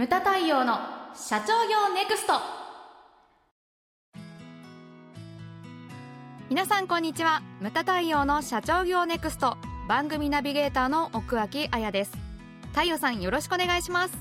[0.00, 0.78] ムタ太陽の
[1.14, 2.32] 社長業ネクスト。
[6.48, 7.42] 皆さんこんにちは。
[7.60, 9.58] ムタ太陽の社長業ネクスト。
[9.90, 12.12] 番組ナビゲーターの奥脇彩です。
[12.72, 14.16] 太陽さんよろしくお願いします。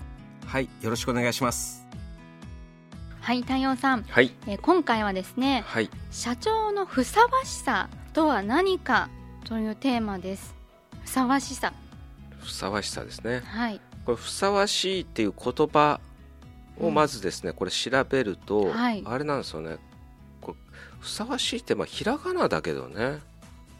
[0.47, 1.87] はいよろしくお願いします。
[3.21, 4.35] はい太陽さん、はい。
[4.47, 5.89] えー今回はですねはい。
[6.11, 9.07] 社長のふさわしさとは何か
[9.45, 10.53] というテーマです。
[11.05, 11.71] ふさわしさ。
[12.37, 13.43] ふさわしさですね。
[13.45, 15.99] はいこれふさわしいっていう言葉
[16.79, 19.03] をまずですね、これ調べると、はい。
[19.05, 19.77] あれなんですよね。
[20.41, 20.57] これ
[20.99, 23.19] ふさわしいってまあひらがなだけどね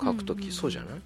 [0.02, 1.02] 書くとき、うんうんそうじゃない？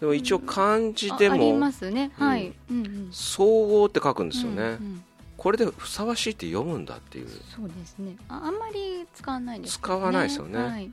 [0.00, 2.10] でも一応漢字であありもますね。
[2.16, 3.08] はい、うんうん。
[3.12, 5.04] 総合って書くんですよね、うんうん。
[5.36, 7.28] これでふさわしいって読むんだっていう。
[7.28, 8.16] そうですね。
[8.28, 9.82] ああんまり使わないですよね。
[9.82, 10.58] 使わないですよね。
[10.58, 10.90] はい。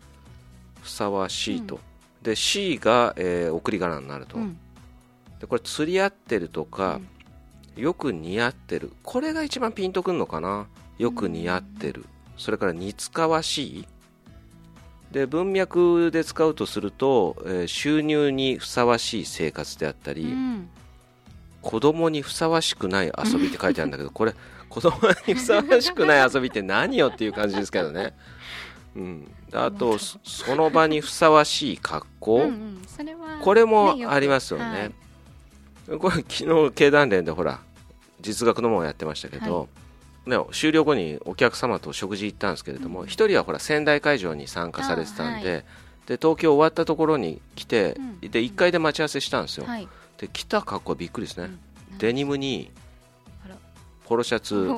[0.81, 1.79] ふさわしいと、
[2.21, 4.57] で C が、えー送り仮名になると、うん。
[5.39, 7.01] でこれ釣り合ってるとか、
[7.75, 8.93] よく似合ってる。
[9.03, 10.67] これが一番ピンとくんのかな？
[10.97, 12.05] よく似合ってる、
[12.37, 13.87] それから似つかわしい。
[15.11, 20.69] で文脈で使うとすると、えー収入にふさわしい生活であったり、うん。
[21.61, 24.33] 子供にふさわしくない遊びって書いてあるんだけどこれ
[24.67, 28.13] 子供にふさわしくない遊びって何よっていう感じですけどね、
[28.97, 32.81] うん、であとそその場にふさわしい格好、うんうん。
[32.85, 34.65] それはこれもありますよね。
[34.65, 34.91] はい
[35.99, 37.59] これ昨日経団連でほら
[38.21, 39.67] 実学のものをやってましたけど、
[40.25, 45.61] ね、終了後にお客様と食事行ったんですけれども一、人はほら仙台会場に参加されてたんで,、あは
[46.05, 48.19] で東京終わったところに来て、うん。
[48.21, 49.87] で1階で待ち合わせしたんですよ、はい。
[50.17, 51.49] で来た格好はびっくりですね、
[51.91, 51.97] うん。
[51.97, 52.71] デニムに
[54.05, 54.69] ポロシャツ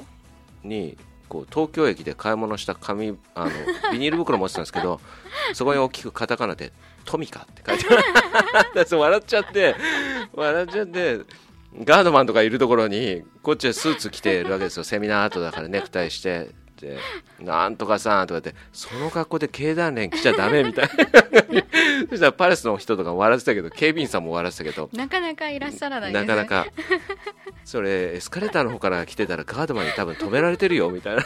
[0.63, 0.97] に
[1.29, 3.51] こう東京駅で買い物した紙あの
[3.91, 5.01] ビニール袋持ってたんですけど
[5.53, 6.71] そこに大きくカタカナで
[7.05, 8.03] 「トミカ」って書いてある。
[8.97, 9.75] 笑っちゃって
[10.33, 11.19] 笑っちゃって
[11.83, 14.83] ガードマンとかいるところにこっちはスーツ着てるわけですよ。
[14.83, 16.49] セミナー後だからネクタイして。
[16.75, 16.97] で
[17.39, 20.91] なんとかさんとかってその格好で経団連来ちゃダメみたいな。
[22.09, 24.89] そしたらパレスの人とかも笑ってたけど警備員さんも笑ってたけど。
[24.91, 26.19] なかなかいらっしゃらないね。
[26.19, 26.67] なかなか。
[27.63, 31.23] それエスカレーターの方から来てたらガードマンに多分止められてるよみたいな。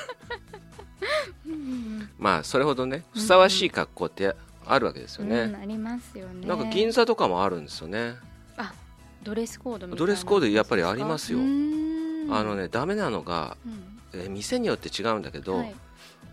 [2.19, 4.35] まあそれほどねふさわしい格好って
[4.71, 6.47] あるわけですよね、うんありますよね。
[6.47, 8.15] なんか銀座とかもあるんですよね。
[8.57, 8.71] あ
[9.23, 11.39] ドレスコードドレスコードやっぱりありますよ。
[11.39, 13.99] あのねダメなのが、うん。
[14.13, 15.75] えー店によって違うんだけど、はい。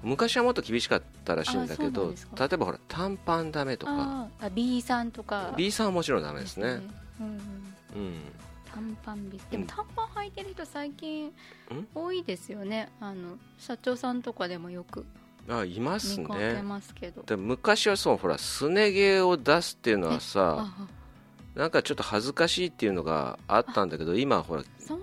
[0.03, 4.29] 昔はもっと厳しかったらしいんだけど例えばほら短パンダメとか。
[4.41, 5.55] あ B さんとか。
[5.57, 6.69] B さんはもちろんダメですね。
[6.69, 7.37] うんうん。
[7.97, 8.15] うん。
[8.73, 11.33] 短パンでもうん短パン履いてる人最近ん？
[11.95, 12.91] 多いですよね。
[13.01, 15.07] あの社長さんとかでもよく
[15.49, 16.62] あいますね。
[16.62, 20.89] ますけど、で昔はそうほらすね毛を出すっていうのはさあ
[21.55, 24.62] なんかちょっと恥ずかしいっていうのがあったんだけど今はほら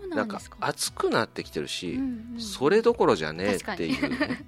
[0.09, 0.40] なんか。
[0.59, 2.02] 熱くなってきてるし、うん
[2.36, 4.09] うんそれどころじゃねえっていう。
[4.09, 4.46] ね、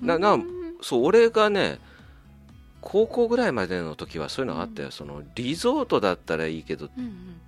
[0.00, 0.06] うん。
[0.06, 0.46] ななうん。
[0.80, 1.78] そう俺がね
[2.88, 7.04] 高校ぐらいまでの時はそういうのあったよ、そのリゾートだったらいいけどうん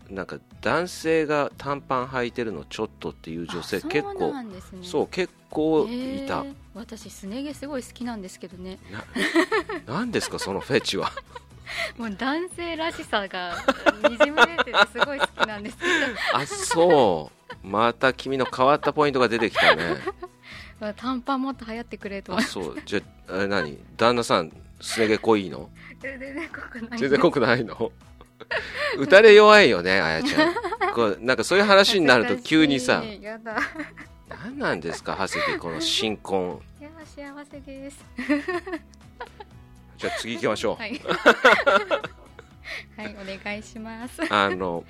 [0.09, 0.17] うん。
[0.17, 6.39] なんか男性が短パン履いてるのちょっとっていう女性結構ねそう結構いた。
[6.41, 6.55] へー。
[6.75, 8.81] 私すね毛すごい好きなんですけどね。
[9.87, 11.13] ななんですかそのフェチは。
[11.97, 13.55] もう男性らしさが
[14.11, 15.85] にじみ出ててすごい好きなんですけ
[16.35, 17.31] あそ
[17.65, 17.67] う。
[17.67, 19.99] また君の変わったポイントが出てきたね。
[20.81, 22.33] ど短パンもっと流行ってくれと。
[22.33, 22.83] 思ってあそう。
[22.85, 23.79] じゃあ何？
[23.97, 25.71] 旦那さんすね毛濃いの？
[26.01, 27.93] 全然濃くない全然濃くないの？
[28.99, 30.55] 打たれ弱いよねあやちゃん。
[30.95, 33.57] こうなんかそういう話になると急にさ私やだ。
[34.29, 36.61] 何なんですか長谷家この新婚。
[36.81, 38.05] いや幸せです。
[39.97, 41.01] じゃあ次行きましょう、はい。
[42.97, 44.23] はいお願いします。
[44.33, 44.85] あの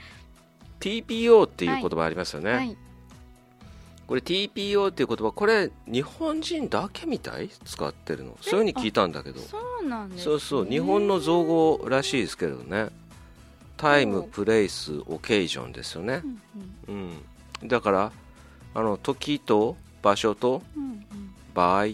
[0.80, 2.76] TPO っていう言葉ありますよね、はい
[4.08, 7.48] これ TPO っていう言葉これ日本人だけみたい？
[7.48, 8.36] 使ってるの？
[8.40, 9.40] そういうふうに聞いたんだけど。
[9.40, 12.88] そうなんです、ね、そうそう日本の造語らしいですけどね。
[13.76, 16.22] タイムプレイスオケージョンですよね。
[16.88, 17.20] う、ん
[17.62, 18.12] うん、だから
[18.74, 21.04] あの時と場所とうんうん。
[21.54, 21.86] 場合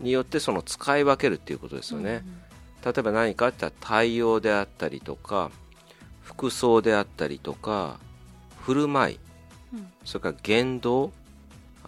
[0.00, 2.24] によってその使い分けるっていうことですよね、
[2.84, 5.50] 例えば何かって言ったら対応であったりとか
[6.22, 7.98] 服装であったりとか
[8.60, 9.18] 振る舞い。
[9.72, 9.86] うん。
[10.04, 11.12] それから言動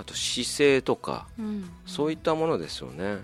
[0.01, 1.45] あと姿勢とかうん。
[1.47, 3.19] うんそういったものですよね。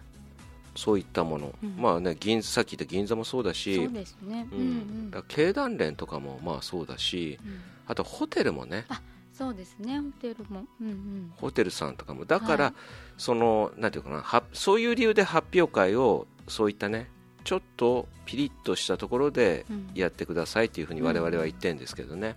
[0.74, 1.76] そういったもの、うん。
[1.78, 4.62] まあね銀さっき言った銀座もそうだしそうですね、ううん
[5.06, 5.10] ん。
[5.10, 7.52] だから経団連とかもまあそうだしうん。
[7.52, 8.84] うんあとホテルもね。
[9.32, 10.00] そうですね。
[10.00, 10.66] ホテルも。
[10.80, 11.32] うんうん。
[11.36, 12.24] ホテルさんとかも。
[12.24, 12.74] だから、はい。
[13.16, 17.08] そのなんていうかなはそういう理由で発表会をそういったね
[17.44, 19.90] ちょっとピリッとしたところでうん。
[19.94, 22.34] やってくださいっていうふうに我々は言ってるんですけどね、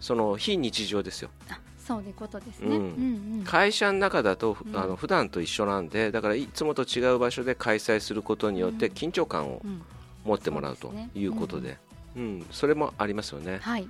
[0.00, 1.30] その非日常ですよ。
[1.50, 2.72] あそういうことですね、うん。
[2.74, 3.44] うんうん。
[3.44, 4.76] 会社の中だと、うん。
[4.76, 9.82] あの普段と一緒なんでだからいつもと違う場所で開催することによってうん緊張感をうん。
[10.24, 11.10] 持ってもらうとそうですね。
[11.14, 11.78] いうことで、
[12.16, 13.60] うんそれもありますよね。
[13.62, 13.88] はい、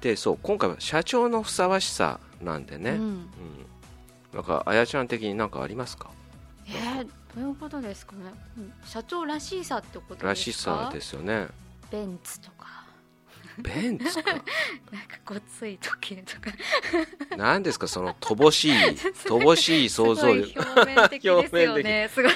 [0.00, 3.00] でそう今回は社長のふさわしさなんでね、ううん。
[3.20, 3.28] ん、
[4.34, 6.10] なんかあやちゃん的に何かありますか？
[6.66, 8.72] えー、どういうことですかね、うん。
[8.84, 10.28] 社長らしさってことですか？
[10.28, 11.46] らしさですよね。
[11.92, 12.84] ベンツとか
[13.58, 14.32] ベンツか。
[14.32, 16.56] なんかごつい時計とか。
[17.36, 18.72] 何ですかその乏しい
[19.26, 20.34] 乏しい想像。
[20.34, 22.10] 力表面的ですよね。
[22.12, 22.32] すごい。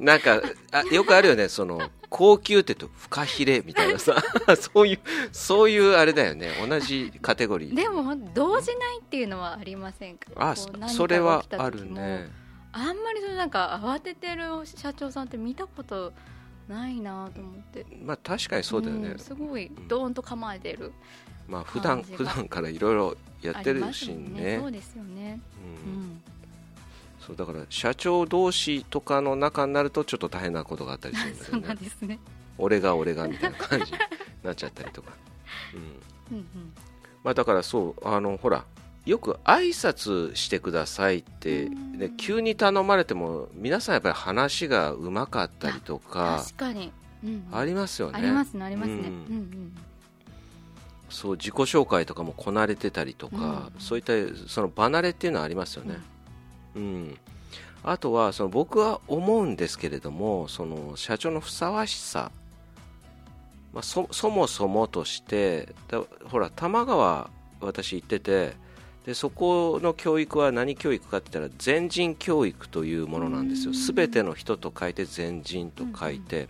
[0.00, 0.42] なんか
[0.72, 4.16] あよくあるよねその高級ってとフカヒレみたいなさ。
[4.60, 5.00] そういう
[5.32, 6.50] そういうあれだよね。
[6.66, 7.74] 同じカテゴリー。
[7.74, 10.26] でも動じないっていうのはありませんか？
[10.36, 12.28] あそれはあるね。
[12.72, 16.12] あんまりそのなんか慌ててる社長さんって見たことない
[16.68, 17.86] なと思って。
[18.04, 20.92] まあ確かにそうだよね、んすごいドーンと構えてる。
[21.48, 24.58] まあ普段普段からいろいろやってるしもんね。
[24.60, 25.40] そうですよね。
[25.84, 25.94] ううん。
[26.00, 26.22] ん
[27.20, 32.18] そうだから社長同士とかの中になるとちょっと大変なことがあったりするんだ そうよねなんですね。
[32.58, 33.98] 俺が俺がみたいな感じに
[34.42, 35.12] なっちゃったりとか、
[35.74, 35.80] うん。
[36.38, 36.72] うんうん。
[37.22, 38.64] まあ、だからそうあのほら
[39.06, 41.98] よく挨拶してくださいって、うん。
[41.98, 46.92] ね、急に頼まれても皆さんやっぱり話がうまかったりとか確かに、
[47.22, 47.58] うんうん。
[47.58, 48.18] ありますよね。
[48.18, 49.76] ありますねありますね、ううんんうん。
[51.10, 53.80] そう自己紹介とかもこなれてたりとか、うん。
[53.80, 54.12] そういった
[54.48, 55.96] その離れっていうのはありますよね、
[56.74, 57.18] うん。
[57.82, 62.32] あとはその僕は思うんですけれどもその社長のふさわしさ、
[63.74, 67.28] まあ、そそもそもとしてだほら多摩川
[67.60, 68.63] 私行ってて
[69.06, 73.72] でそこの教育は何教育かって言ったら全人教育というものなんですよ。
[73.72, 73.76] うん。
[73.76, 76.48] すべての人と書いて全人と書いて、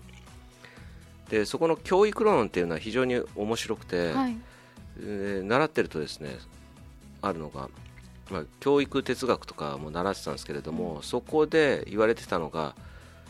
[1.28, 4.36] でそこの教育論っていうのは非常に面白くて、はい。
[5.00, 6.38] えー習ってるとですね
[7.20, 7.68] あるのが、
[8.30, 12.76] まあ、教育哲学とかも習ってたんですけれども、そこで言われてたのが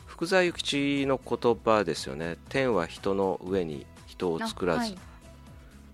[0.05, 2.37] 福沢諭吉の言葉ですよね。
[2.51, 4.99] 天は人の上に人を作らず、あはい。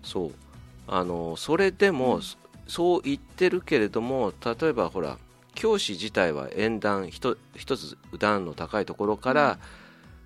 [0.03, 0.31] そう。
[0.87, 2.21] あのそれでも、うん
[2.67, 5.17] そそう言ってるけれども例えばほら
[5.53, 9.59] 教師自体は縁談一一つ段の高いところから、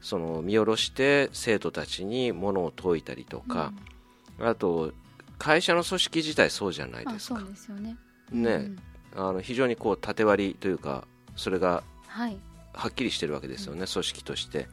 [0.02, 3.74] その見下ろして生徒たちにものを説いたりとか、
[4.40, 4.94] あと
[5.40, 7.40] 会社の組織自体そうじゃないですか。
[7.40, 7.98] そうですよね。
[8.32, 8.52] ね。
[8.52, 8.80] うん。
[9.16, 12.38] あの非常にこう縦割りというかそれがはい。
[12.74, 14.68] はっきりしてるわけですよね、組織として。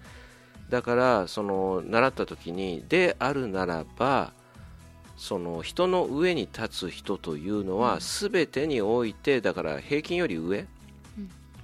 [0.69, 4.33] だからその習った時にであるならば
[5.23, 7.79] その人の上に立つ人というのうん。
[7.79, 10.67] は全てにおいてだから平均より上、うん。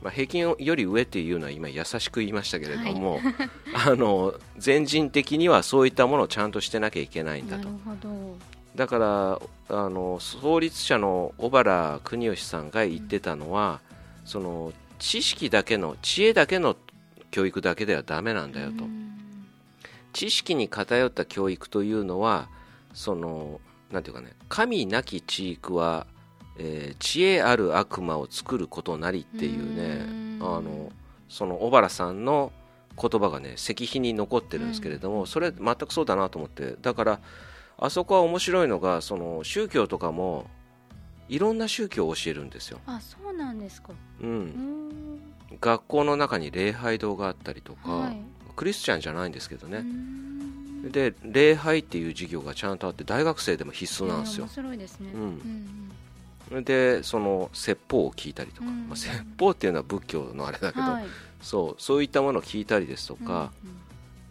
[0.01, 3.19] まあ、平均より上っていうのは今優しく言いましたけれども、
[3.75, 7.69] あの全人的にはそういったものをちゃんとしてなきゃいけないんだと。
[8.77, 13.81] だからあの創立者の小原邦義さんが言ってたのは、
[14.25, 16.77] その知識だけの知恵だけの
[17.33, 19.17] 教育だけではダメなんだよと、うん。
[20.13, 22.49] 知識に偏った教育というのは
[22.93, 26.07] そのなんていうかね神なき知育は、
[26.59, 30.05] えー知恵ある悪魔を作ることなりっていうね
[30.41, 30.57] うん。
[30.57, 30.93] あの
[31.29, 32.53] その小原さんの
[33.01, 37.21] 言葉がね石碑に残ってるんですけれども、それ全くそうだなと思ってだから
[37.77, 40.47] あそこは面白いのがその宗教とかも
[41.29, 43.93] いろんな宗教を教えるんですよ、あそうなんですか。
[44.21, 45.21] う、うんん。
[45.61, 48.21] 学校の中に礼拝堂があったりとか、はい。
[48.57, 50.28] クリスチャンじゃないんですけどうね、ん
[50.83, 54.47] で礼拝っていう授業がちゃんとあって大学生でも必須なんですよ。
[54.49, 55.11] えー面、白いですね。
[55.15, 55.21] うん。
[55.21, 55.89] うん
[56.63, 58.89] でその説法を聞いたりとか、うん。
[58.89, 61.05] まあ、説法っていうのは仏教のあれだけど、はい。
[61.43, 63.53] そうそういったものを聞いたりですとか、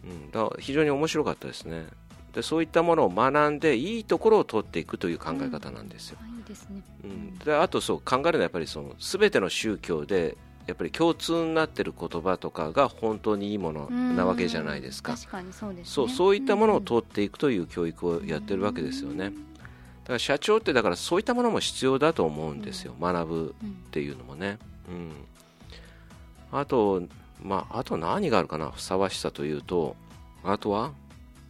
[0.04, 0.10] うん。
[0.10, 1.86] うん、だ非常に面白かったですね。
[2.34, 6.82] でそういったものを学んでいいところを取っていくという考え方なんですよ、あいいですね。
[7.04, 7.38] うん。
[7.38, 10.36] であとそう考えるのはやっぱりその全ての宗教で
[10.68, 15.92] やっぱり共通になってる言葉とかが本当にいいものなわけじゃないですか、うん確かにそうですね。
[15.92, 24.58] そうそういったものをと取っていくという教育をやってるわけですよね、だから社長ってだからそういったものも必要だと思うんですよ、学ぶっていうのもね、
[24.90, 25.12] うん、
[26.52, 27.02] あと
[27.42, 28.70] まああと何があるかな？
[28.70, 29.96] ふさわしさというと
[30.44, 30.92] あとは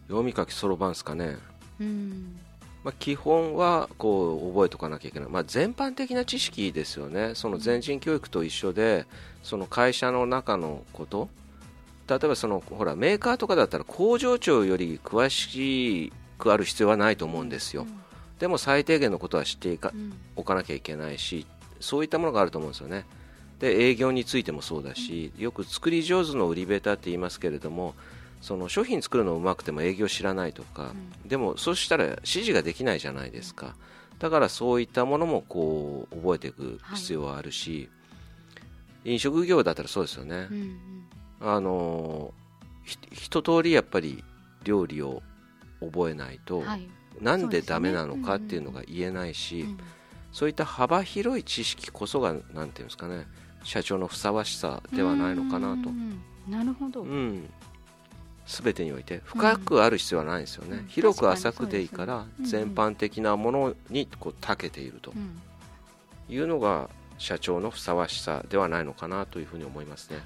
[0.07, 1.37] 読み書きそろばんですかね、
[1.81, 2.39] うん
[2.83, 7.31] まあ、基本はこう覚えとかなきゃいけない、まあ、全般的な知識ですよね。
[7.35, 9.05] その全人教育と一緒で
[9.43, 11.29] その会社の中のこと。
[12.07, 17.85] 例えばそのほらメーカーとかだったら工場長より詳しくある必要はないと思うんですよ、
[18.39, 20.13] でも最低限のことは知っていかうん。
[20.35, 21.45] おかなきゃいけないし
[21.79, 23.05] そういったものがあると思うんですよね。
[23.59, 27.93] で営業についてもそうだし、よく作り上手の売り下手って言いますけれども
[28.41, 30.93] その商品作るのうまくても営業知らないとか、
[31.25, 33.75] でもそうしたら指示ができないじゃないですか。
[34.19, 37.89] だからそういったものもこう覚えていく必要はあるし、
[39.05, 40.57] 飲食業だったらそうですよね、うん
[41.41, 41.49] うん。
[41.55, 42.33] あの
[42.83, 44.23] ひ一通りやっぱり
[44.63, 45.21] 料理を
[45.81, 46.87] 覚えないと、はい。
[47.21, 49.77] なんでダメなのかっていうのが言えないし、うん。
[50.31, 53.25] そういった幅広い知識こそがなんていうんですかね
[53.63, 55.89] 社長のふさわしさではないのかなと。
[55.89, 56.21] う、ん。
[56.47, 57.49] なるほど、うん、
[58.49, 60.87] 全てにおいて深くある必要はないんですよね、うん。
[60.87, 65.11] 広く浅くでいいから、うん全般的なものにこう長けていると。
[65.11, 65.39] うん。
[66.33, 70.19] いうのが社長のふさわしさではないのかなというふうに思いますね。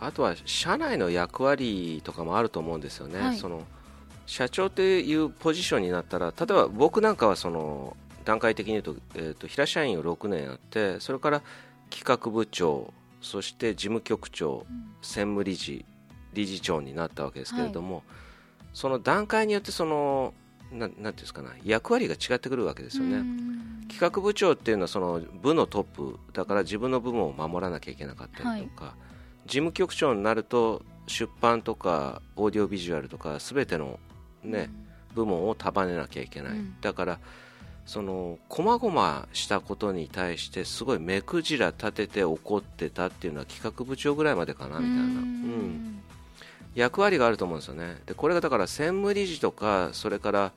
[0.00, 3.36] あとは社内の役割とかもあると思うんですよね、はい。
[3.36, 3.62] その
[4.26, 11.42] 社長っていうポジションになったら例えば僕なんかはその段階的に言うと,、えー、と平社員を6年やってそれから
[11.90, 14.66] 企画部長そして事務局長
[15.02, 15.84] 専務理事
[16.34, 18.02] 理事長になったわけですけれども、
[18.72, 20.34] その段階によってその
[20.72, 23.86] ななんていうんですかな役割が違ってくるわけですよね、うん。
[23.88, 28.94] 企画部長っていうのはその部のトップだから自分の部門を守らなきゃいけなかったりとか、
[29.46, 33.98] 事務局長になると出版とかオーディオビジュアルとか全ての、
[34.44, 34.70] ね
[35.14, 36.76] 部門を束ねなきゃいけない、うん。
[36.80, 37.18] だから
[37.86, 46.02] その細々したことに対してすごい目くじら立てて怒ってたっていうのは企画部長ぐらいまでかなみたいな、ううんん
[46.74, 47.96] 役割があると思うんですよね。
[48.06, 50.52] でこれがだから専務理事とかそれから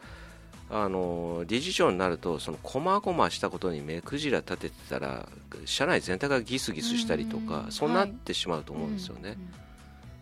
[0.69, 5.27] あの理事長になるとその細々したことに目くじら立ててたら
[5.65, 9.61] 社内全体がギスギスしたりとか、うんそうなってしまうと思うんですよね、うん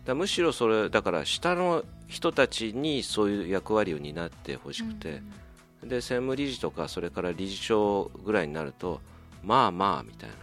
[0.04, 5.22] だむしろそれだから下の人たちにそういう役割を担ってほしくて、
[5.84, 9.00] で専務理事とかそれから理事長ぐらいになると
[9.44, 10.36] まあまあみたいな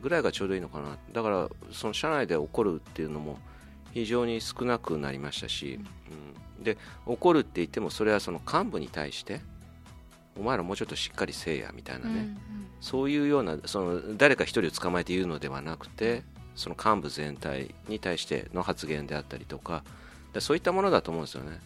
[0.00, 0.96] ぐらいがちょうどいいのかな。
[1.12, 3.38] だからその社内で怒るっていうのも
[3.94, 5.78] 非常に少なくなりましたし、
[6.58, 9.40] うん、で怒るって言ってもそれはその幹部に対して
[10.38, 12.34] お前らもうちょっとしっかりせえやみたいなね、うんうん。
[12.80, 16.24] そういうようなその誰か一人を捕まえて言うのではなくて
[16.56, 19.84] その幹部全体に対しての発言であったりとか
[20.32, 21.60] でそういったものだと思うんですよね。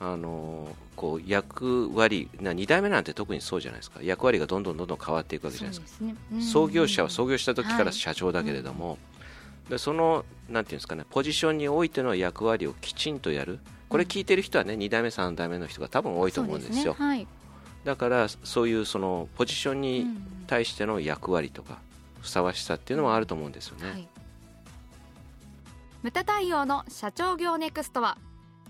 [0.00, 4.00] あのこう役割な2代目なんて特にそうじゃないですか。
[4.02, 5.98] 役割がどんどんどんどん変わっていくわけじゃないですか。
[5.98, 6.20] そうですね。
[6.32, 6.42] うん。
[6.42, 8.98] 創業者は創業した時からはい社長だけれども、
[9.68, 13.60] でそのなんていうんですかねポジションにおいての役割をきちんとやる。
[13.88, 16.94] これ聞いてる人はね2代目3代目の人が多分多いと思うんですよ。
[16.94, 17.26] ねはい。
[17.84, 21.78] だからそういうそのポジションうにん対しての役割とか
[22.20, 24.08] ふさわしさっていうのはあると思うんですよね、はい。
[26.02, 28.18] ムタ太陽の社長業ネクストは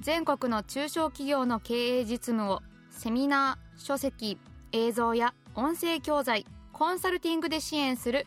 [0.00, 4.38] 全国の中小企業の経営実務をセミナー書籍
[4.72, 8.26] 映像や音声教材コンサルティングで支援する